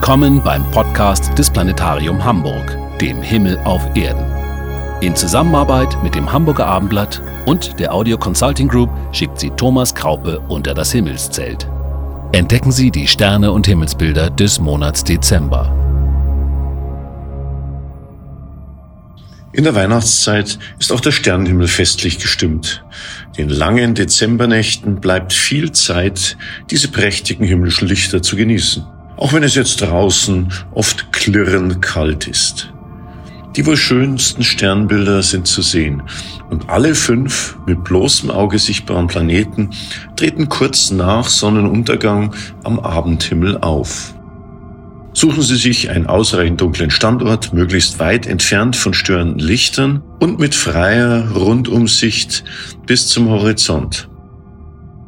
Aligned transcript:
Willkommen 0.00 0.40
beim 0.40 0.64
Podcast 0.70 1.36
des 1.36 1.50
Planetarium 1.50 2.24
Hamburg, 2.24 2.78
dem 3.00 3.20
Himmel 3.20 3.58
auf 3.64 3.82
Erden. 3.96 4.24
In 5.02 5.16
Zusammenarbeit 5.16 6.00
mit 6.04 6.14
dem 6.14 6.32
Hamburger 6.32 6.66
Abendblatt 6.66 7.20
und 7.46 7.80
der 7.80 7.92
Audio 7.92 8.16
Consulting 8.16 8.68
Group 8.68 8.90
schickt 9.10 9.40
sie 9.40 9.50
Thomas 9.50 9.92
Kraupe 9.92 10.38
unter 10.48 10.72
das 10.72 10.92
Himmelszelt. 10.92 11.68
Entdecken 12.30 12.70
Sie 12.70 12.92
die 12.92 13.08
Sterne 13.08 13.50
und 13.50 13.66
Himmelsbilder 13.66 14.30
des 14.30 14.60
Monats 14.60 15.02
Dezember. 15.02 15.74
In 19.52 19.64
der 19.64 19.74
Weihnachtszeit 19.74 20.60
ist 20.78 20.92
auch 20.92 21.00
der 21.00 21.12
Sternenhimmel 21.12 21.66
festlich 21.66 22.20
gestimmt. 22.20 22.84
Den 23.36 23.48
langen 23.48 23.96
Dezembernächten 23.96 25.00
bleibt 25.00 25.32
viel 25.32 25.72
Zeit, 25.72 26.38
diese 26.70 26.86
prächtigen 26.86 27.44
himmlischen 27.44 27.88
Lichter 27.88 28.22
zu 28.22 28.36
genießen 28.36 28.86
auch 29.18 29.32
wenn 29.32 29.42
es 29.42 29.54
jetzt 29.54 29.82
draußen 29.82 30.52
oft 30.72 31.12
klirrend 31.12 31.82
kalt 31.82 32.26
ist. 32.26 32.72
Die 33.56 33.66
wohl 33.66 33.76
schönsten 33.76 34.44
Sternbilder 34.44 35.22
sind 35.22 35.48
zu 35.48 35.62
sehen 35.62 36.02
und 36.48 36.70
alle 36.70 36.94
fünf 36.94 37.58
mit 37.66 37.82
bloßem 37.82 38.30
Auge 38.30 38.58
sichtbaren 38.58 39.08
Planeten 39.08 39.70
treten 40.16 40.48
kurz 40.48 40.92
nach 40.92 41.28
Sonnenuntergang 41.28 42.34
am 42.62 42.78
Abendhimmel 42.78 43.58
auf. 43.58 44.14
Suchen 45.12 45.42
Sie 45.42 45.56
sich 45.56 45.90
einen 45.90 46.06
ausreichend 46.06 46.60
dunklen 46.60 46.90
Standort, 46.90 47.52
möglichst 47.52 47.98
weit 47.98 48.28
entfernt 48.28 48.76
von 48.76 48.94
störenden 48.94 49.40
Lichtern 49.40 50.02
und 50.20 50.38
mit 50.38 50.54
freier 50.54 51.28
Rundumsicht 51.32 52.44
bis 52.86 53.08
zum 53.08 53.28
Horizont. 53.28 54.08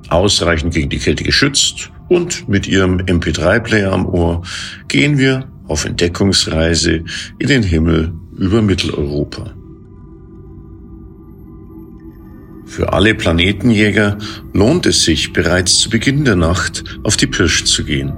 Ausreichend 0.08 0.74
gegen 0.74 0.88
die 0.88 0.98
Kälte 0.98 1.22
geschützt 1.22 1.92
und 2.10 2.48
mit 2.48 2.66
ihrem 2.66 2.98
MP3-Player 2.98 3.92
am 3.92 4.04
Ohr 4.04 4.42
gehen 4.88 5.16
wir 5.16 5.48
auf 5.68 5.84
Entdeckungsreise 5.84 7.04
in 7.38 7.48
den 7.48 7.62
Himmel 7.62 8.12
über 8.36 8.60
Mitteleuropa. 8.60 9.54
Für 12.66 12.92
alle 12.92 13.14
Planetenjäger 13.14 14.18
lohnt 14.52 14.86
es 14.86 15.04
sich 15.04 15.32
bereits 15.32 15.78
zu 15.78 15.88
Beginn 15.90 16.24
der 16.24 16.36
Nacht 16.36 16.84
auf 17.04 17.16
die 17.16 17.28
Pirsch 17.28 17.64
zu 17.64 17.84
gehen. 17.84 18.12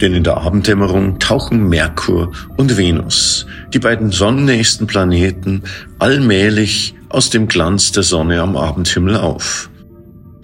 Denn 0.00 0.14
in 0.14 0.22
der 0.22 0.36
Abenddämmerung 0.36 1.18
tauchen 1.18 1.68
Merkur 1.68 2.30
und 2.56 2.76
Venus, 2.76 3.46
die 3.74 3.80
beiden 3.80 4.12
sonnennächsten 4.12 4.86
Planeten, 4.86 5.64
allmählich 5.98 6.94
aus 7.08 7.30
dem 7.30 7.48
Glanz 7.48 7.90
der 7.90 8.04
Sonne 8.04 8.40
am 8.40 8.56
Abendhimmel 8.56 9.16
auf. 9.16 9.68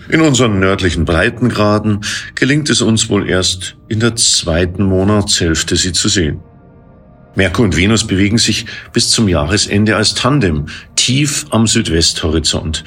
In 0.08 0.20
unseren 0.20 0.58
nördlichen 0.58 1.04
Breitengraden 1.04 2.00
gelingt 2.34 2.68
es 2.68 2.82
uns 2.82 3.08
wohl 3.08 3.28
erst 3.28 3.76
in 3.88 4.00
der 4.00 4.16
zweiten 4.16 4.84
Monatshälfte, 4.84 5.76
sie 5.76 5.92
zu 5.92 6.08
sehen. 6.08 6.40
Merkur 7.36 7.64
und 7.64 7.76
Venus 7.76 8.06
bewegen 8.06 8.38
sich 8.38 8.66
bis 8.92 9.10
zum 9.10 9.28
Jahresende 9.28 9.96
als 9.96 10.14
Tandem 10.14 10.66
tief 10.94 11.46
am 11.50 11.66
Südwesthorizont. 11.66 12.84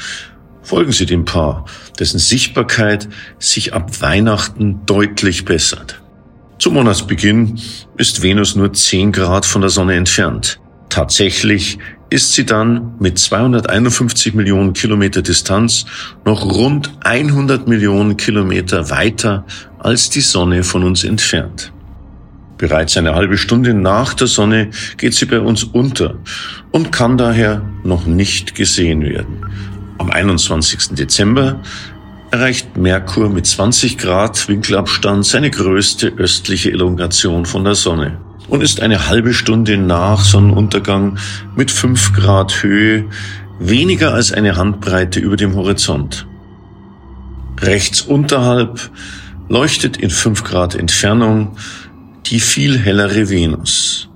Folgen 0.62 0.92
Sie 0.92 1.06
dem 1.06 1.26
Paar, 1.26 1.66
dessen 2.00 2.20
Sichtbarkeit 2.20 3.08
sich 3.40 3.74
ab 3.74 4.02
Weihnachten 4.02 4.86
deutlich 4.86 5.46
bessert. 5.46 6.02
Zum 6.60 6.74
Monatsbeginn 6.74 7.60
ist 7.98 8.22
Venus 8.22 8.56
nur 8.56 8.74
10 8.74 9.12
Grad 9.12 9.46
von 9.46 9.62
der 9.62 9.70
Sonne 9.70 9.96
entfernt. 9.96 10.60
Tatsächlich 10.90 11.78
ist 12.10 12.34
sie 12.34 12.46
dann 12.46 12.94
mit 13.00 13.20
251 13.20 14.34
Millionen 14.34 14.74
Kilometer 14.74 15.22
Distanz 15.22 15.86
noch 16.26 16.46
rund 16.46 16.92
100 17.02 17.68
Millionen 17.68 18.18
Kilometer 18.18 18.90
weiter 18.90 19.46
als 19.80 20.10
die 20.10 20.22
Sonne 20.22 20.64
von 20.64 20.84
uns 20.84 21.04
entfernt. 21.04 21.74
Bereits 22.58 22.98
eine 22.98 23.14
halbe 23.14 23.38
Stunde 23.38 23.74
nach 23.74 24.14
der 24.14 24.28
Sonne 24.28 24.70
geht 24.98 25.14
sie 25.14 25.26
bei 25.26 25.40
uns 25.40 25.64
unter 25.64 26.16
und 26.72 26.92
kann 26.92 27.18
daher 27.18 27.62
noch 27.84 28.06
nicht 28.06 28.56
gesehen 28.56 29.04
werden. 29.04 29.46
Am 30.00 30.10
21. 30.10 30.96
Dezember 30.96 31.62
erreicht 32.32 32.78
Merkur 32.78 33.30
mit 33.30 33.46
20 33.46 33.98
Grad 33.98 34.48
Winkelabstand 34.48 35.26
seine 35.26 35.52
größte 35.52 36.14
östliche 36.18 36.72
Elongation 36.72 37.46
von 37.46 37.64
der 37.64 37.76
Sonne 37.76 38.18
und 38.48 38.62
ist 38.62 38.82
eine 38.82 39.08
halbe 39.10 39.34
Stunde 39.34 39.78
nach 39.78 40.24
Sonnenuntergang 40.24 41.18
mit 41.56 41.72
fünf 41.72 42.14
Grad 42.14 42.64
Höhe 42.64 43.06
weniger 43.60 44.14
als 44.14 44.32
eine 44.32 44.56
Handbreite 44.56 45.20
über 45.20 45.36
dem 45.36 45.56
Horizont. 45.56 46.28
Rechts 47.60 48.02
unterhalb 48.02 48.92
leuchtet 49.50 49.98
in 49.98 50.10
fünf 50.10 50.44
Grad 50.44 50.76
Entfernung 50.76 51.58
die 52.26 52.40
viel 52.40 52.78
hellere 52.78 53.30
Venus. 53.30 54.10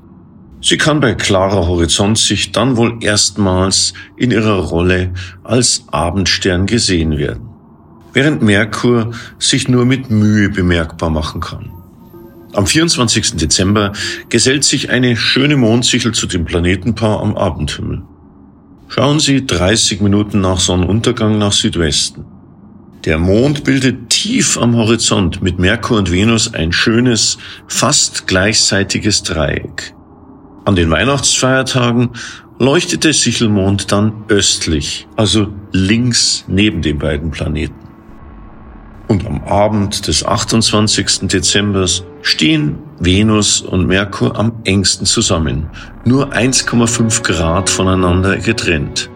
Sie 0.61 0.77
kann 0.77 0.99
bei 0.99 1.15
klarer 1.15 1.65
Horizontsicht 1.65 2.55
dann 2.55 2.77
wohl 2.77 2.99
erstmals 3.01 3.93
in 4.15 4.29
ihrer 4.29 4.59
Rolle 4.59 5.13
als 5.43 5.85
Abendstern 5.87 6.67
gesehen 6.67 7.17
werden, 7.17 7.49
während 8.13 8.43
Merkur 8.43 9.11
sich 9.39 9.67
nur 9.67 9.85
mit 9.85 10.11
Mühe 10.11 10.49
bemerkbar 10.49 11.09
machen 11.09 11.41
kann. 11.41 11.80
Am 12.53 12.67
24. 12.67 13.38
Dezember 13.38 13.94
gesellt 14.28 14.66
sich 14.66 14.89
eine 14.89 15.16
schöne 15.16 15.56
Mondsichel 15.56 16.13
zu 16.13 16.28
dem 16.28 16.44
Planetenpaar 16.45 17.22
am 17.22 17.38
Abendhimmel. 17.38 18.03
Schauen 18.89 19.22
Sie 19.22 19.45
30 19.45 20.01
Minuten 20.01 20.41
nach 20.41 20.59
Sonnenuntergang 20.59 21.38
nach 21.38 21.53
Südwesten. 21.53 22.25
Der 23.06 23.17
Mond 23.17 23.63
bildet 23.63 24.09
tief 24.09 24.57
am 24.57 24.75
Horizont 24.75 25.41
mit 25.41 25.59
Merkur 25.59 25.97
und 25.97 26.11
Venus 26.11 26.53
ein 26.53 26.73
schönes, 26.73 27.38
fast 27.67 28.28
gleichseitiges 28.28 29.23
Dreieck. 29.23 29.95
An 30.66 30.75
den 30.75 30.91
Weihnachtsfeiertagen 30.91 32.09
leuchtet 32.59 33.06
der 33.06 33.13
Sichelmond 33.13 33.91
dann 33.91 34.25
östlich, 34.28 35.07
also 35.16 35.53
links 35.72 36.44
neben 36.47 36.81
den 36.81 37.00
beiden 37.00 37.31
Planeten. 37.31 37.80
Und 39.11 39.27
am 39.27 39.44
Abend 39.44 40.07
des 40.07 40.25
28. 40.25 41.27
Dezembers 41.27 42.05
stehen 42.22 42.77
Venus 42.97 43.59
und 43.59 43.85
Merkur 43.85 44.39
am 44.39 44.53
engsten 44.63 45.05
zusammen, 45.05 45.69
nur 46.05 46.31
1,5 46.31 47.22
Grad 47.22 47.69
voneinander 47.69 48.38
getrennt. 48.38 49.09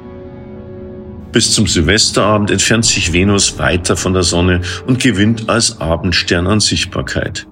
Bis 1.31 1.53
zum 1.53 1.65
Silvesterabend 1.65 2.51
entfernt 2.51 2.83
sich 2.83 3.13
Venus 3.13 3.57
weiter 3.57 3.95
von 3.95 4.13
der 4.13 4.23
Sonne 4.23 4.59
und 4.85 5.01
gewinnt 5.01 5.47
als 5.47 5.79
Abendstern 5.79 6.47
an 6.47 6.59
Sichtbarkeit. 6.59 7.47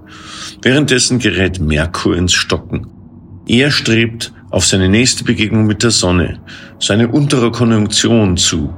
Währenddessen 0.62 1.20
gerät 1.20 1.62
Merkur 1.62 2.18
ins 2.18 2.34
Stocken. 2.34 2.88
Er 3.48 3.72
strebt 3.72 4.34
auf 4.50 4.66
seine 4.66 4.90
nächste 4.90 5.24
Begegnung 5.24 5.66
mit 5.66 5.82
der 5.82 5.92
Sonne, 5.92 6.42
seine 6.78 7.08
untere 7.08 7.52
Konjunktion 7.52 8.36
zu, 8.36 8.74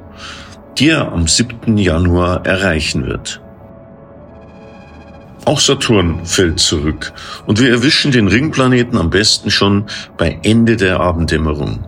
die 0.77 0.89
er 0.89 1.11
am 1.11 1.27
7. 1.27 1.79
Januar 1.79 2.45
erreichen 2.45 3.07
wird. 3.07 3.41
Auch 5.45 5.59
Saturn 5.59 6.25
fällt 6.25 6.59
zurück 6.59 7.13
und 7.45 7.59
wir 7.61 7.69
erwischen 7.69 8.11
den 8.11 8.27
Ringplaneten 8.27 8.97
am 8.97 9.11
besten 9.11 9.51
schon 9.51 9.85
bei 10.17 10.39
Ende 10.41 10.75
der 10.75 10.99
Abenddämmerung. 10.99 11.85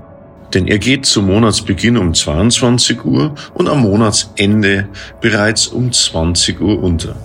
Denn 0.54 0.68
er 0.68 0.78
geht 0.78 1.08
zum 1.08 1.26
Monatsbeginn 1.26 1.98
um 1.98 2.14
22 2.14 3.04
Uhr 3.04 3.34
und 3.56 3.68
am 3.68 3.82
Monatsende 3.82 4.88
bereits 5.22 5.68
um 5.68 5.92
20 5.92 6.62
Uhr 6.62 6.82
unter. 6.84 7.16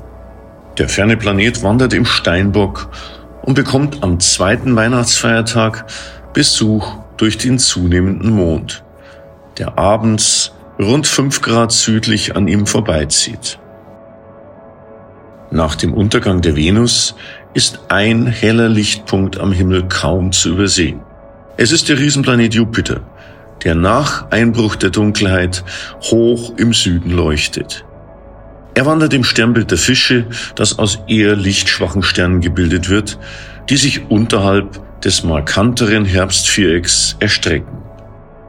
Der 0.78 0.88
ferne 0.88 1.18
Planet 1.18 1.62
wandert 1.62 1.92
im 1.92 2.06
Steinbock 2.06 2.88
und 3.42 3.52
bekommt 3.52 4.02
am 4.02 4.18
zweiten 4.18 4.74
Weihnachtsfeiertag 4.74 5.84
Besuch 6.32 6.96
durch 7.18 7.36
den 7.36 7.58
zunehmenden 7.58 8.30
Mond, 8.30 8.82
der 9.58 9.78
abends 9.78 10.52
rund 10.78 11.06
fünf 11.06 11.42
Grad 11.42 11.72
südlich 11.72 12.36
an 12.36 12.48
ihm 12.48 12.66
vorbeizieht. 12.66 13.58
Nach 15.52 15.74
dem 15.74 15.92
Untergang 15.92 16.40
der 16.40 16.56
Venus 16.56 17.14
ist 17.52 17.80
ein 17.88 18.26
heller 18.26 18.70
Lichtpunkt 18.70 19.38
am 19.38 19.52
Himmel 19.52 19.86
kaum 19.86 20.32
zu 20.32 20.48
übersehen. 20.48 21.00
Es 21.58 21.72
ist 21.72 21.90
der 21.90 21.98
Riesenplanet 21.98 22.54
Jupiter, 22.54 23.02
der 23.62 23.74
nach 23.74 24.30
Einbruch 24.30 24.76
der 24.76 24.88
Dunkelheit 24.88 25.62
hoch 26.04 26.54
im 26.56 26.72
Süden 26.72 27.10
leuchtet. 27.10 27.84
Er 28.72 28.86
wandert 28.86 29.12
im 29.12 29.24
Sternbild 29.24 29.70
der 29.70 29.76
Fische, 29.76 30.24
das 30.54 30.78
aus 30.78 31.00
eher 31.06 31.36
lichtschwachen 31.36 32.02
Sternen 32.02 32.40
gebildet 32.40 32.88
wird, 32.88 33.18
die 33.68 33.76
sich 33.76 34.10
unterhalb 34.10 34.80
des 35.02 35.22
markanteren 35.22 36.06
Herbstvierecks 36.06 37.16
erstrecken. 37.20 37.76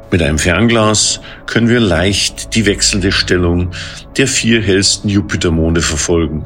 Mit 0.09 0.21
einem 0.21 0.39
Fernglas 0.39 1.19
können 1.47 1.67
wir 1.67 1.81
leicht 1.81 2.55
die 2.55 2.65
wechselnde 2.65 3.11
Stellung 3.11 3.71
der 4.15 4.27
vier 4.27 4.61
hellsten 4.61 5.09
Jupitermonde 5.09 5.81
verfolgen, 5.81 6.45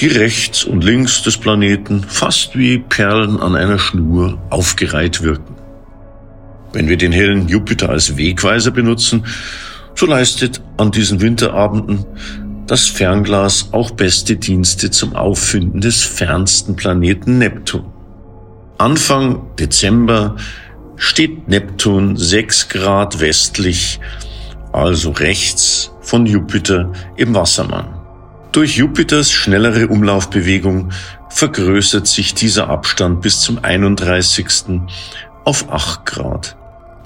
die 0.00 0.06
rechts 0.06 0.64
und 0.64 0.84
links 0.84 1.22
des 1.22 1.36
Planeten 1.38 2.04
fast 2.04 2.56
wie 2.56 2.78
Perlen 2.78 3.40
an 3.40 3.56
einer 3.56 3.78
Schnur 3.78 4.38
aufgereiht 4.50 5.22
wirken. 5.22 5.56
Wenn 6.72 6.88
wir 6.88 6.96
den 6.96 7.12
hellen 7.12 7.48
Jupiter 7.48 7.88
als 7.88 8.16
Wegweiser 8.16 8.70
benutzen, 8.70 9.24
so 9.94 10.06
leistet 10.06 10.60
an 10.76 10.92
diesen 10.92 11.20
Winterabenden 11.20 12.04
das 12.68 12.86
Fernglas 12.86 13.70
auch 13.72 13.90
beste 13.90 14.36
Dienste 14.36 14.90
zum 14.90 15.16
Auffinden 15.16 15.80
des 15.80 16.02
fernsten 16.02 16.76
Planeten 16.76 17.38
Neptun. 17.38 17.86
Anfang 18.76 19.56
Dezember 19.58 20.36
steht 20.96 21.48
Neptun 21.48 22.16
sechs 22.16 22.68
Grad 22.68 23.20
westlich, 23.20 23.98
also 24.72 25.10
rechts 25.10 25.90
von 26.02 26.26
Jupiter 26.26 26.92
im 27.16 27.34
Wassermann. 27.34 27.97
Durch 28.52 28.76
Jupiters 28.76 29.30
schnellere 29.30 29.88
Umlaufbewegung 29.88 30.90
vergrößert 31.28 32.06
sich 32.06 32.34
dieser 32.34 32.70
Abstand 32.70 33.20
bis 33.20 33.40
zum 33.40 33.62
31. 33.62 34.80
auf 35.44 35.70
8 35.70 36.06
Grad. 36.06 36.56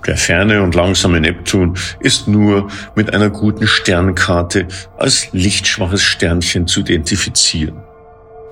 Der 0.06 0.16
ferne 0.16 0.62
und 0.62 0.74
langsame 0.74 1.20
Neptun 1.20 1.76
ist 2.00 2.28
nur 2.28 2.68
mit 2.94 3.12
einer 3.12 3.30
guten 3.30 3.66
Sternkarte 3.66 4.68
als 4.96 5.28
lichtschwaches 5.32 6.02
Sternchen 6.02 6.66
zu 6.66 6.80
identifizieren. 6.80 7.76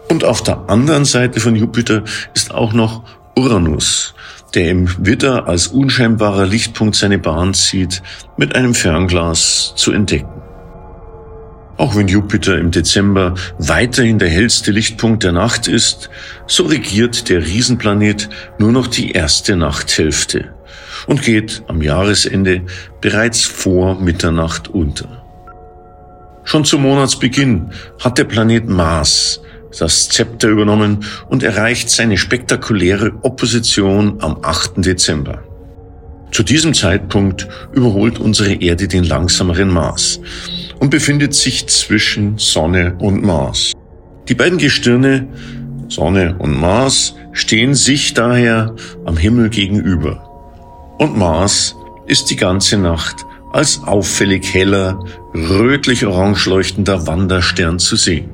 Und 0.09 0.25
auf 0.25 0.43
der 0.43 0.69
anderen 0.69 1.05
Seite 1.05 1.39
von 1.39 1.55
Jupiter 1.55 2.03
ist 2.35 2.53
auch 2.53 2.73
noch 2.73 3.05
Uranus, 3.37 4.15
der 4.55 4.71
im 4.71 5.07
Widder 5.07 5.47
als 5.47 5.69
unscheinbarer 5.69 6.47
Lichtpunkt 6.47 6.97
seine 6.97 7.19
Bahn 7.19 7.55
zieht, 7.55 8.03
mit 8.37 8.57
einem 8.57 8.75
Fernglas 8.75 9.75
zu 9.77 9.93
entdecken. 9.93 10.40
Auch 11.81 11.97
wenn 11.97 12.09
Jupiter 12.09 12.59
im 12.59 12.71
Dezember 12.71 13.37
weiterhin 13.57 14.19
der 14.19 14.29
hellste 14.29 14.71
Lichtpunkt 14.71 15.25
der 15.25 15.33
Nacht 15.33 15.67
ist, 15.67 16.11
so 16.47 16.65
regiert 16.65 17.31
der 17.31 17.41
Riesenplanet 17.41 18.29
nur 18.59 18.71
noch 18.71 18.87
die 18.87 19.13
erste 19.13 19.57
Nachthälfte 19.57 20.51
und 21.07 21.23
geht 21.23 21.63
am 21.69 21.81
Jahresende 21.81 22.61
bereits 23.01 23.45
vor 23.45 23.99
Mitternacht 23.99 24.69
unter. 24.69 25.25
Schon 26.45 26.67
zum 26.67 26.83
Monatsbeginn 26.83 27.71
hat 27.99 28.19
der 28.19 28.25
Planet 28.25 28.69
Mars 28.69 29.41
das 29.79 30.11
Zepter 30.11 30.49
übernommen 30.49 31.07
und 31.31 31.43
erreicht 31.43 31.89
seine 31.89 32.19
spektakuläre 32.19 33.13
Opposition 33.23 34.19
am 34.21 34.37
8. 34.43 34.85
Dezember. 34.85 35.45
Zu 36.31 36.43
diesem 36.43 36.75
Zeitpunkt 36.75 37.49
überholt 37.73 38.19
unsere 38.19 38.53
Erde 38.53 38.87
den 38.87 39.05
langsameren 39.05 39.71
Mars 39.71 40.21
und 40.81 40.91
befindet 40.91 41.35
sich 41.35 41.69
zwischen 41.69 42.39
Sonne 42.39 42.97
und 42.99 43.23
Mars. 43.23 43.73
Die 44.29 44.35
beiden 44.35 44.59
Gestirne, 44.59 45.29
Sonne 45.89 46.35
und 46.39 46.59
Mars, 46.59 47.15
stehen 47.33 47.75
sich 47.75 48.15
daher 48.15 48.75
am 49.05 49.17
Himmel 49.17 49.51
gegenüber 49.51 50.27
und 50.99 51.17
Mars 51.17 51.77
ist 52.07 52.31
die 52.31 52.37
ganze 52.37 52.77
Nacht 52.77 53.25
als 53.53 53.83
auffällig 53.85 54.53
heller, 54.53 55.05
rötlich-orange 55.35 56.49
leuchtender 56.49 57.07
Wanderstern 57.07 57.79
zu 57.79 57.97
sehen. 57.97 58.31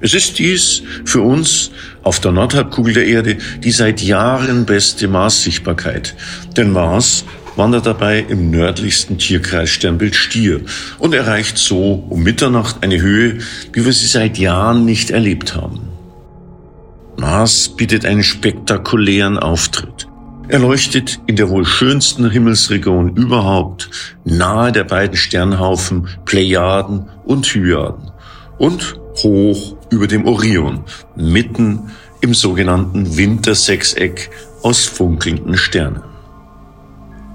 Es 0.00 0.14
ist 0.14 0.38
dies 0.38 0.82
für 1.04 1.20
uns 1.20 1.70
auf 2.02 2.18
der 2.18 2.32
Nordhalbkugel 2.32 2.94
der 2.94 3.06
Erde 3.06 3.38
die 3.62 3.70
seit 3.70 4.02
Jahren 4.02 4.66
beste 4.66 5.06
Mars-Sichtbarkeit. 5.06 6.16
Denn 6.56 6.72
Mars 6.72 7.24
wandert 7.56 7.86
dabei 7.86 8.20
im 8.20 8.50
nördlichsten 8.50 9.18
Tierkreissternbild 9.18 10.14
Stier 10.14 10.62
und 10.98 11.14
erreicht 11.14 11.58
so 11.58 12.04
um 12.08 12.22
Mitternacht 12.22 12.82
eine 12.82 13.00
Höhe, 13.00 13.38
wie 13.72 13.84
wir 13.84 13.92
sie 13.92 14.06
seit 14.06 14.38
Jahren 14.38 14.84
nicht 14.84 15.10
erlebt 15.10 15.54
haben. 15.54 15.80
Mars 17.16 17.68
bietet 17.68 18.04
einen 18.04 18.22
spektakulären 18.22 19.38
Auftritt. 19.38 20.08
Er 20.48 20.58
leuchtet 20.58 21.20
in 21.26 21.36
der 21.36 21.48
wohl 21.50 21.64
schönsten 21.64 22.28
Himmelsregion 22.28 23.16
überhaupt, 23.16 23.90
nahe 24.24 24.72
der 24.72 24.84
beiden 24.84 25.16
Sternhaufen 25.16 26.08
Plejaden 26.24 27.08
und 27.24 27.46
Hyaden 27.46 28.10
und 28.58 28.96
hoch 29.22 29.76
über 29.90 30.06
dem 30.08 30.26
Orion, 30.26 30.84
mitten 31.16 31.90
im 32.20 32.34
sogenannten 32.34 33.16
Wintersechseck 33.16 34.30
aus 34.62 34.84
funkelnden 34.84 35.56
Sternen. 35.56 36.11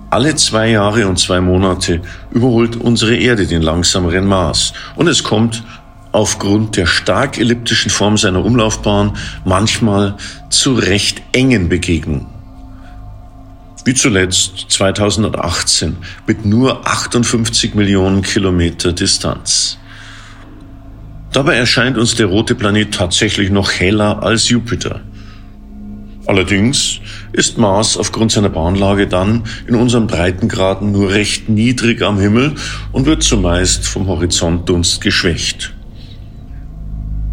Alle 0.10 0.36
zwei 0.36 0.70
Jahre 0.70 1.08
und 1.08 1.20
zwei 1.20 1.42
Monate 1.42 2.02
überholt 2.32 2.76
unsere 2.78 3.16
Erde 3.16 3.46
den 3.46 3.62
langsameren 3.62 4.26
Mars 4.26 4.74
und 4.96 5.08
es 5.08 5.24
kommt 5.24 5.64
aufgrund 6.14 6.78
der 6.78 6.86
stark 6.86 7.38
elliptischen 7.38 7.92
Form 7.92 8.18
seiner 8.18 8.44
Umlaufbahn 8.44 9.18
manchmal 9.44 10.16
zu 10.50 10.74
recht 10.76 11.22
engen 11.34 11.70
Begegnungen 11.70 12.38
wie 13.88 13.94
zuletzt 13.94 14.66
2018 14.68 15.96
mit 16.28 16.46
nur 16.46 16.86
58 16.86 17.74
Millionen 17.74 18.22
Kilometer 18.22 18.92
Distanz. 18.92 19.78
Dabei 21.32 21.56
erscheint 21.56 21.98
uns 21.98 22.14
der 22.16 22.26
rote 22.26 22.54
Planet 22.54 22.94
tatsächlich 22.94 23.50
noch 23.50 23.72
heller 23.72 24.22
als 24.24 24.50
Jupiter. 24.50 25.00
Allerdings 26.26 27.00
ist 27.34 27.58
Mars 27.58 27.98
aufgrund 27.98 28.32
seiner 28.32 28.50
Bahnlage 28.50 29.08
dann 29.08 29.44
in 29.68 29.76
unseren 29.76 30.08
Breitengraden 30.08 30.92
nur 30.92 31.12
recht 31.12 31.50
niedrig 31.50 32.02
am 32.02 32.20
Himmel 32.20 32.56
und 32.92 33.06
wird 33.06 33.24
zumeist 33.24 33.88
vom 33.88 34.08
Horizontdunst 34.08 35.02
geschwächt. 35.02 35.74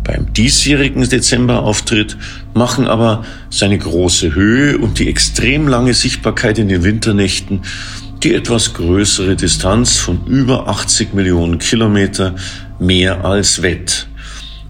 Beim 0.05 0.33
diesjährigen 0.35 1.09
Dezemberauftritt 1.09 2.19
machen 2.53 2.87
aber 2.87 3.25
seine 3.49 3.79
große 3.79 4.35
Höhe 4.35 4.77
und 4.77 4.99
die 4.99 5.09
extrem 5.09 5.67
lange 5.67 5.95
Sichtbarkeit 5.95 6.59
in 6.59 6.69
den 6.69 6.85
Winternächten 6.85 7.63
die 8.25 8.35
etwas 8.35 8.73
größere 8.73 9.37
Distanz 9.37 9.99
von 9.99 10.27
über 10.27 10.67
80 10.67 11.13
Millionen 11.13 11.59
Kilometer 11.59 12.35
mehr 12.79 13.25
als 13.25 13.61
wett. 13.61 14.07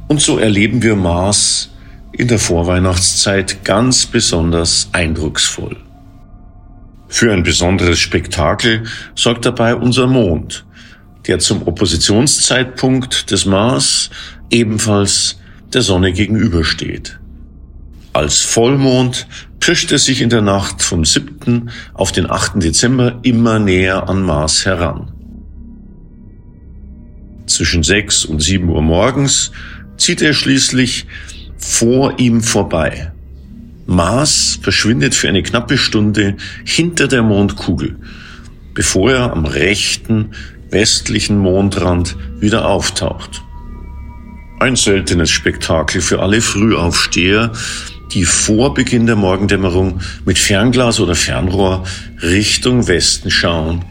Und 0.08 0.20
so 0.20 0.38
erleben 0.38 0.82
wir 0.82 0.96
Mars 0.96 1.70
in 2.16 2.28
der 2.28 2.38
Vorweihnachtszeit 2.38 3.64
ganz 3.64 4.06
besonders 4.06 4.88
eindrucksvoll. 4.92 5.76
Für 7.08 7.32
ein 7.32 7.42
besonderes 7.42 7.98
Spektakel 7.98 8.84
sorgt 9.14 9.44
dabei 9.46 9.74
unser 9.74 10.06
Mond, 10.06 10.64
der 11.26 11.38
zum 11.38 11.66
Oppositionszeitpunkt 11.66 13.30
des 13.30 13.46
Mars 13.46 14.10
ebenfalls 14.50 15.38
der 15.72 15.82
Sonne 15.82 16.12
gegenübersteht. 16.12 17.18
Als 18.12 18.40
Vollmond 18.42 19.26
pirscht 19.58 19.90
er 19.90 19.98
sich 19.98 20.20
in 20.20 20.30
der 20.30 20.42
Nacht 20.42 20.82
vom 20.82 21.04
7. 21.04 21.70
auf 21.94 22.12
den 22.12 22.30
8. 22.30 22.62
Dezember 22.62 23.18
immer 23.22 23.58
näher 23.58 24.08
an 24.08 24.22
Mars 24.22 24.64
heran. 24.64 25.10
Zwischen 27.46 27.82
6 27.82 28.24
und 28.24 28.40
7 28.40 28.68
Uhr 28.68 28.82
morgens 28.82 29.50
zieht 29.96 30.22
er 30.22 30.32
schließlich 30.32 31.06
vor 31.64 32.18
ihm 32.18 32.42
vorbei. 32.42 33.10
Mars 33.86 34.58
verschwindet 34.62 35.14
für 35.14 35.28
eine 35.28 35.42
knappe 35.42 35.78
Stunde 35.78 36.36
hinter 36.64 37.08
der 37.08 37.22
Mondkugel, 37.22 37.96
bevor 38.74 39.10
er 39.10 39.32
am 39.32 39.46
rechten 39.46 40.30
westlichen 40.70 41.38
Mondrand 41.38 42.16
wieder 42.38 42.68
auftaucht. 42.68 43.42
Ein 44.60 44.76
seltenes 44.76 45.30
Spektakel 45.30 46.00
für 46.00 46.20
alle 46.20 46.40
Frühaufsteher, 46.40 47.52
die 48.12 48.24
vor 48.24 48.74
Beginn 48.74 49.06
der 49.06 49.16
Morgendämmerung 49.16 50.00
mit 50.24 50.38
Fernglas 50.38 51.00
oder 51.00 51.14
Fernrohr 51.14 51.84
Richtung 52.22 52.86
Westen 52.86 53.30
schauen, 53.30 53.84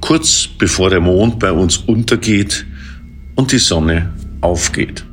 kurz 0.00 0.48
bevor 0.58 0.90
der 0.90 1.00
Mond 1.00 1.38
bei 1.38 1.52
uns 1.52 1.76
untergeht 1.76 2.66
und 3.34 3.52
die 3.52 3.58
Sonne 3.58 4.12
aufgeht. 4.40 5.04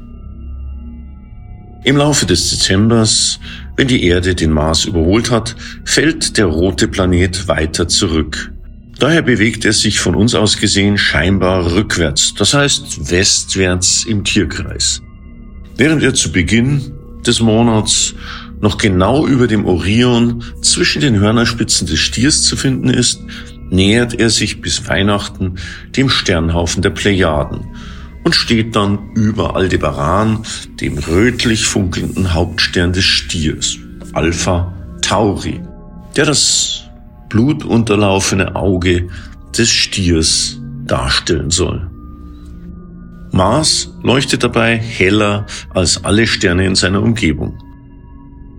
Im 1.84 1.96
Laufe 1.96 2.26
des 2.26 2.50
Dezembers, 2.50 3.40
wenn 3.78 3.88
die 3.88 4.04
Erde 4.04 4.36
den 4.36 4.52
Mars 4.52 4.84
überholt 4.84 5.32
hat, 5.32 5.56
fällt 5.86 6.38
der 6.38 6.48
rote 6.48 6.90
Planet 6.90 7.48
weiter 7.48 7.88
zurück. 7.88 8.52
Daher 9.00 9.22
bewegt 9.22 9.64
er 9.64 9.72
sich 9.72 10.02
von 10.02 10.14
uns 10.14 10.36
aus 10.36 10.58
gesehen 10.58 10.98
scheinbar 10.98 11.74
rückwärts, 11.74 12.34
das 12.38 12.54
heißt 12.54 13.10
westwärts 13.10 14.04
im 14.04 14.26
Tierkreis. 14.26 15.02
Während 15.78 16.04
er 16.04 16.14
zu 16.14 16.34
Beginn 16.34 16.92
des 17.26 17.40
Monats 17.40 18.14
noch 18.60 18.78
genau 18.78 19.26
über 19.26 19.48
dem 19.48 19.66
Orion 19.66 20.44
zwischen 20.62 21.02
den 21.02 21.18
Hörnerspitzen 21.18 21.88
des 21.88 22.00
Stiers 22.00 22.44
zu 22.44 22.58
finden 22.58 22.90
ist, 22.90 23.22
nähert 23.70 24.20
er 24.20 24.30
sich 24.30 24.60
bis 24.60 24.86
Weihnachten 24.90 25.56
dem 25.96 26.10
Sternhaufen 26.10 26.82
der 26.82 26.90
Plejaden 26.90 27.68
und 28.24 28.36
steht 28.36 28.76
dann 28.76 29.14
über 29.16 29.56
Aldebaran, 29.56 30.44
dem 30.82 30.98
rötlich 30.98 31.66
funkelnden 31.66 32.34
Hauptstern 32.34 32.94
des 32.94 33.06
Stiers, 33.06 33.78
Alpha 34.14 34.74
Tauri, 35.02 35.62
der 36.16 36.26
das 36.26 36.84
blutunterlaufene 37.30 38.56
Auge 38.56 39.08
des 39.58 39.70
Stiers 39.70 40.60
darstellen 40.86 41.52
soll. 41.52 41.90
Mars 43.32 43.94
leuchtet 44.02 44.44
dabei 44.44 44.78
heller 44.78 45.46
als 45.70 46.04
alle 46.04 46.26
Sterne 46.26 46.66
in 46.66 46.76
seiner 46.76 47.02
Umgebung. 47.02 47.58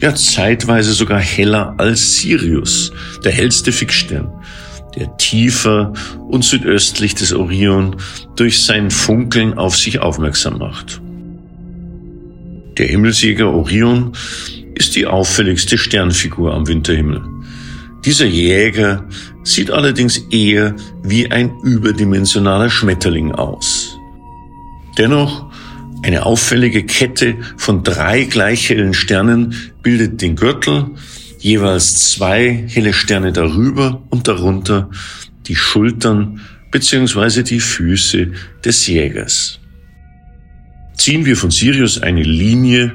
Ja, 0.00 0.14
zeitweise 0.14 0.92
sogar 0.92 1.20
heller 1.20 1.74
als 1.78 2.16
Sirius, 2.16 2.92
der 3.24 3.32
hellste 3.32 3.72
Fixstern, 3.72 4.32
der 4.96 5.16
tiefer 5.16 5.92
und 6.28 6.44
südöstlich 6.44 7.14
des 7.14 7.32
Orion 7.32 7.96
durch 8.36 8.62
sein 8.62 8.90
Funkeln 8.90 9.54
auf 9.54 9.76
sich 9.76 10.00
aufmerksam 10.00 10.58
macht. 10.58 11.00
Der 12.78 12.86
Himmelsjäger 12.86 13.52
Orion 13.52 14.12
ist 14.74 14.96
die 14.96 15.06
auffälligste 15.06 15.76
Sternfigur 15.76 16.54
am 16.54 16.66
Winterhimmel. 16.66 17.22
Dieser 18.04 18.26
Jäger 18.26 19.04
sieht 19.42 19.70
allerdings 19.70 20.18
eher 20.30 20.74
wie 21.02 21.30
ein 21.30 21.52
überdimensionaler 21.62 22.70
Schmetterling 22.70 23.32
aus. 23.32 23.98
Dennoch, 24.96 25.50
eine 26.02 26.24
auffällige 26.24 26.84
Kette 26.84 27.36
von 27.58 27.82
drei 27.82 28.24
gleich 28.24 28.70
hellen 28.70 28.94
Sternen 28.94 29.54
bildet 29.82 30.22
den 30.22 30.36
Gürtel, 30.36 30.86
jeweils 31.40 32.12
zwei 32.12 32.64
helle 32.68 32.92
Sterne 32.92 33.32
darüber 33.32 34.02
und 34.10 34.28
darunter 34.28 34.90
die 35.46 35.56
Schultern 35.56 36.40
bzw. 36.70 37.42
die 37.42 37.60
Füße 37.60 38.28
des 38.64 38.86
Jägers. 38.86 39.58
Ziehen 40.96 41.24
wir 41.24 41.36
von 41.36 41.50
Sirius 41.50 42.02
eine 42.02 42.22
Linie 42.22 42.92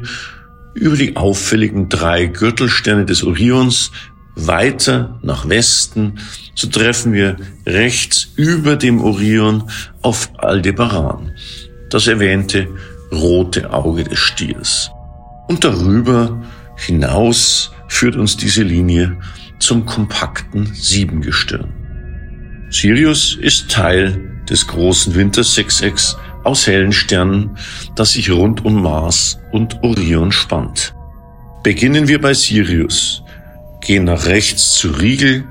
über 0.75 0.95
die 0.95 1.15
auffälligen 1.15 1.89
drei 1.89 2.27
Gürtelsterne 2.27 3.05
des 3.05 3.23
Orions 3.23 3.91
weiter 4.35 5.19
nach 5.23 5.47
Westen, 5.49 6.19
so 6.53 6.67
treffen 6.67 7.13
wir 7.13 7.37
rechts 7.65 8.27
über 8.35 8.75
dem 8.75 9.01
Orion 9.01 9.63
auf 10.01 10.29
Aldebaran, 10.37 11.31
das 11.89 12.07
erwähnte 12.07 12.67
rote 13.11 13.71
Auge 13.71 14.03
des 14.03 14.19
Stiers. 14.19 14.91
Und 15.47 15.63
darüber 15.63 16.43
hinaus 16.75 17.71
führt 17.95 18.17
uns 18.17 18.35
diese 18.35 18.61
Linie 18.61 19.17
zum 19.59 19.85
kompakten 19.85 20.65
Siebengestirn. 20.73 21.73
Sirius 22.69 23.37
ist 23.39 23.71
Teil 23.71 24.41
des 24.49 24.67
großen 24.67 25.15
Wintersechsecks 25.15 26.17
aus 26.43 26.67
hellen 26.67 26.91
Sternen, 26.91 27.51
das 27.95 28.11
sich 28.11 28.29
rund 28.29 28.65
um 28.65 28.83
Mars 28.83 29.39
und 29.51 29.81
Orion 29.81 30.31
spannt. 30.31 30.93
Beginnen 31.63 32.07
wir 32.09 32.19
bei 32.19 32.33
Sirius, 32.33 33.23
gehen 33.81 34.03
nach 34.03 34.25
rechts 34.25 34.73
zu 34.73 34.89
Riegel, 34.89 35.45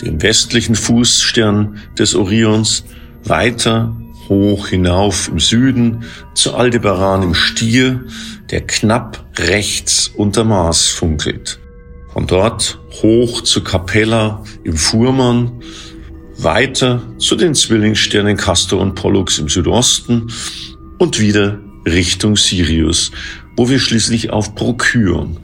dem 0.00 0.22
westlichen 0.22 0.76
Fußstern 0.76 1.78
des 1.98 2.14
Orions, 2.14 2.84
weiter 3.24 3.94
hoch 4.28 4.68
hinauf 4.68 5.28
im 5.28 5.40
Süden 5.40 6.04
zu 6.34 6.54
Aldebaran 6.54 7.22
im 7.22 7.34
Stier, 7.34 8.04
der 8.50 8.60
knapp 8.66 9.24
rechts 9.36 10.08
unter 10.08 10.44
Mars 10.44 10.86
funkelt. 10.86 11.58
Von 12.18 12.26
dort 12.26 12.80
hoch 13.00 13.42
zu 13.42 13.62
Capella 13.62 14.42
im 14.64 14.76
Fuhrmann, 14.76 15.62
weiter 16.36 17.00
zu 17.18 17.36
den 17.36 17.54
Zwillingssternen 17.54 18.36
Castor 18.36 18.80
und 18.80 18.96
Pollux 18.96 19.38
im 19.38 19.48
Südosten 19.48 20.26
und 20.98 21.20
wieder 21.20 21.60
Richtung 21.86 22.36
Sirius, 22.36 23.12
wo 23.56 23.70
wir 23.70 23.78
schließlich 23.78 24.30
auf 24.30 24.56
Procyon 24.56 25.36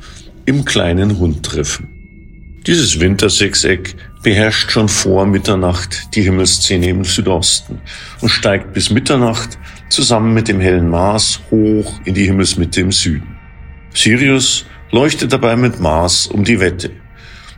im 0.47 0.64
kleinen 0.64 1.21
Hund 1.21 1.47
treffen. 1.47 2.59
Dieses 2.66 2.99
Wintersechseck 2.99 3.95
beherrscht 4.25 4.73
schon 4.73 4.88
vor 4.88 5.26
Mitternacht 5.26 6.12
die 6.16 6.23
Himmelsszene 6.23 6.88
im 6.88 7.04
Südosten 7.04 7.83
und 8.21 8.31
steigt 8.31 8.73
bis 8.73 8.90
Mitternacht 8.90 9.59
zusammen 9.90 10.35
mit 10.35 10.49
dem 10.49 10.59
hellen 10.59 10.88
Mars 10.88 11.38
hoch 11.52 12.00
in 12.04 12.14
die 12.14 12.25
Himmelsmitte 12.25 12.81
im 12.81 12.90
Süden. 12.90 13.37
Sirius 13.95 14.66
leuchtet 14.95 15.33
dabei 15.33 15.57
mit 15.57 15.81
Mars 15.81 16.27
um 16.27 16.45
die 16.45 16.61
Wette. 16.61 16.91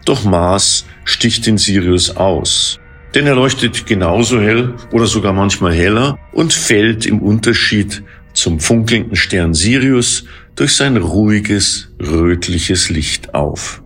Doch 0.05 0.25
Mars 0.25 0.87
sticht 1.05 1.47
den 1.47 1.59
Sirius 1.59 2.16
aus 2.16 2.81
denn 3.16 3.26
er 3.26 3.35
leuchtet 3.35 3.87
genauso 3.87 4.38
hell 4.38 4.75
oder 4.93 5.07
sogar 5.07 5.33
manchmal 5.33 5.73
heller 5.73 6.19
und 6.33 6.52
fällt 6.52 7.07
im 7.07 7.21
Unterschied 7.21 8.02
zum 8.35 8.61
funkelnden 8.61 9.16
Stern 9.16 9.55
Sirius 9.55 10.25
durch 10.55 10.76
sein 10.76 10.99
ruhiges, 10.99 11.95
rötliches 11.99 12.90
Licht 12.90 13.35
auf. 13.35 13.83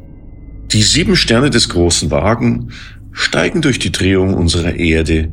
Die 0.72 0.82
sieben 0.82 1.14
Sterne 1.14 1.50
des 1.50 1.68
großen 1.68 2.10
Wagen 2.10 2.72
steigen 3.12 3.62
durch 3.62 3.78
die 3.78 3.92
Drehung 3.92 4.34
unserer 4.34 4.74
Erde 4.74 5.30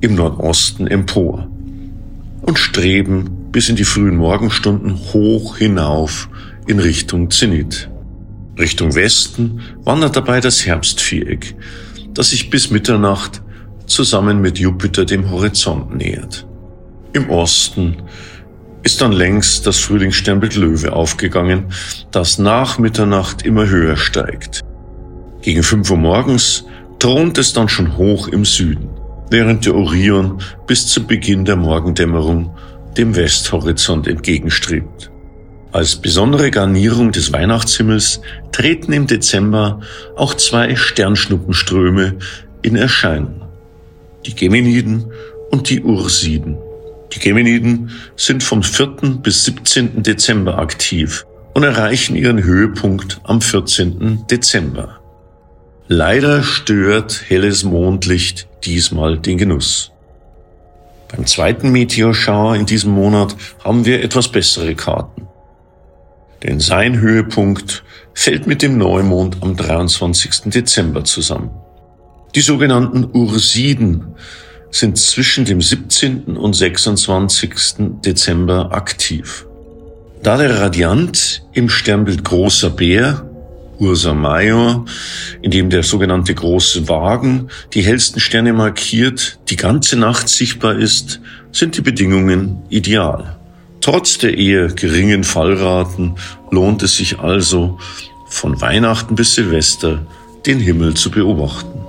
im 0.00 0.16
Nordosten 0.16 0.88
empor 0.88 1.48
und 2.42 2.58
streben 2.58 3.50
bis 3.52 3.68
in 3.68 3.76
die 3.76 3.84
frühen 3.84 4.16
Morgenstunden 4.16 4.96
hoch 5.12 5.56
hinauf 5.56 6.28
in 6.66 6.80
Richtung 6.80 7.30
Zenit. 7.30 7.88
Richtung 8.58 8.94
Westen 8.94 9.60
wandert 9.84 10.16
dabei 10.16 10.40
das 10.40 10.66
Herbstviereck, 10.66 11.54
das 12.14 12.30
sich 12.30 12.50
bis 12.50 12.70
Mitternacht 12.70 13.42
zusammen 13.86 14.40
mit 14.40 14.58
Jupiter 14.58 15.04
dem 15.04 15.30
Horizont 15.30 15.96
nähert. 15.96 16.46
Im 17.12 17.30
Osten 17.30 17.96
ist 18.82 19.00
dann 19.00 19.12
längst 19.12 19.66
das 19.66 19.78
Frühlingssternbild 19.78 20.56
Löwe 20.56 20.92
aufgegangen, 20.92 21.66
das 22.10 22.38
nach 22.38 22.78
Mitternacht 22.78 23.42
immer 23.42 23.66
höher 23.66 23.96
steigt. 23.96 24.62
Gegen 25.42 25.62
5 25.62 25.90
Uhr 25.90 25.96
morgens 25.96 26.64
thront 26.98 27.38
es 27.38 27.52
dann 27.52 27.68
schon 27.68 27.96
hoch 27.96 28.28
im 28.28 28.44
Süden, 28.44 28.88
während 29.30 29.66
der 29.66 29.74
Orion 29.74 30.40
bis 30.66 30.86
zu 30.86 31.06
Beginn 31.06 31.44
der 31.44 31.56
Morgendämmerung 31.56 32.54
dem 32.96 33.14
Westhorizont 33.14 34.06
entgegenstrebt. 34.06 35.10
Als 35.76 35.96
besondere 35.96 36.50
Garnierung 36.50 37.12
des 37.12 37.34
Weihnachtshimmels 37.34 38.22
treten 38.50 38.94
im 38.94 39.06
Dezember 39.06 39.80
auch 40.16 40.32
zwei 40.32 40.74
Sternschnuppenströme 40.74 42.16
in 42.62 42.76
Erscheinung. 42.76 43.42
Die 44.24 44.34
Geminiden 44.34 45.04
und 45.50 45.68
die 45.68 45.82
Ursiden. 45.82 46.56
Die 47.12 47.18
Geminiden 47.18 47.90
sind 48.16 48.42
vom 48.42 48.62
4. 48.62 49.18
bis 49.22 49.44
17. 49.44 50.02
Dezember 50.02 50.56
aktiv 50.56 51.26
und 51.52 51.62
erreichen 51.62 52.16
ihren 52.16 52.42
Höhepunkt 52.42 53.20
am 53.24 53.42
14. 53.42 54.24
Dezember. 54.30 54.98
Leider 55.88 56.42
stört 56.42 57.24
helles 57.28 57.64
Mondlicht 57.64 58.48
diesmal 58.64 59.18
den 59.18 59.36
Genuss. 59.36 59.92
Beim 61.14 61.26
zweiten 61.26 61.70
Meteorschauer 61.70 62.56
in 62.56 62.64
diesem 62.64 62.92
Monat 62.92 63.36
haben 63.62 63.84
wir 63.84 64.02
etwas 64.02 64.28
bessere 64.28 64.74
Karten 64.74 65.15
denn 66.46 66.60
sein 66.60 67.00
Höhepunkt 67.00 67.82
fällt 68.14 68.46
mit 68.46 68.62
dem 68.62 68.78
Neumond 68.78 69.38
am 69.42 69.56
23. 69.56 70.52
Dezember 70.52 71.04
zusammen. 71.04 71.50
Die 72.34 72.40
sogenannten 72.40 73.08
Ursiden 73.12 74.14
sind 74.70 74.96
zwischen 74.96 75.44
dem 75.44 75.60
17. 75.60 76.36
und 76.36 76.54
26. 76.54 77.50
Dezember 78.04 78.72
aktiv. 78.72 79.46
Da 80.22 80.36
der 80.36 80.60
Radiant 80.60 81.42
im 81.52 81.68
Sternbild 81.68 82.24
Großer 82.24 82.70
Bär, 82.70 83.28
Ursa 83.78 84.14
Major, 84.14 84.84
in 85.42 85.50
dem 85.50 85.68
der 85.68 85.82
sogenannte 85.82 86.34
große 86.34 86.88
Wagen 86.88 87.48
die 87.74 87.82
hellsten 87.82 88.20
Sterne 88.20 88.52
markiert, 88.52 89.38
die 89.50 89.56
ganze 89.56 89.96
Nacht 89.96 90.28
sichtbar 90.28 90.78
ist, 90.78 91.20
sind 91.52 91.76
die 91.76 91.82
Bedingungen 91.82 92.62
ideal. 92.70 93.35
Trotz 93.80 94.18
der 94.18 94.36
eher 94.36 94.68
geringen 94.68 95.24
Fallraten 95.24 96.16
lohnt 96.50 96.82
es 96.82 96.96
sich 96.96 97.20
also, 97.20 97.78
von 98.26 98.60
Weihnachten 98.60 99.14
bis 99.14 99.34
Silvester 99.34 100.06
den 100.44 100.60
Himmel 100.60 100.94
zu 100.94 101.10
beobachten. 101.10 101.86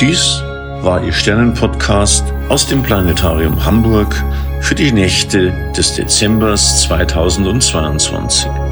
Dies 0.00 0.42
war 0.82 1.02
Ihr 1.04 1.12
Sternenpodcast 1.12 2.24
aus 2.48 2.68
dem 2.68 2.82
Planetarium 2.82 3.64
Hamburg 3.64 4.14
für 4.60 4.76
die 4.76 4.92
Nächte 4.92 5.52
des 5.76 5.94
Dezembers 5.94 6.82
2022 6.82 8.67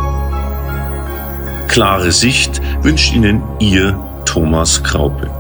klare 1.77 2.11
Sicht 2.11 2.63
wünscht 2.81 3.13
Ihnen 3.13 3.43
Ihr 3.59 4.01
Thomas 4.25 4.83
Kraupe. 4.83 5.36